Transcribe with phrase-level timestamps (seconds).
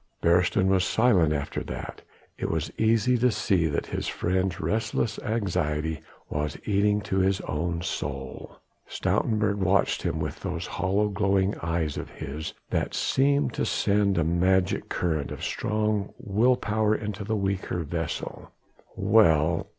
[0.23, 2.01] Beresteyn was silent after that.
[2.35, 7.83] It was easy to see that his friend's restless anxiety was eating into his own
[7.83, 8.57] soul.
[8.87, 14.23] Stoutenburg watched him with those hollow glowing eyes of his that seemed to send a
[14.23, 18.49] magnetic current of strong will power into the weaker vessel.
[18.95, 19.67] "Well!